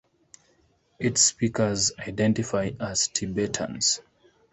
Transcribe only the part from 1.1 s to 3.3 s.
speakers identify as